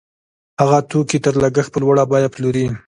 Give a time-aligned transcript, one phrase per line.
[0.61, 2.65] هغه توکي تر لګښت په لوړه بیه پلوري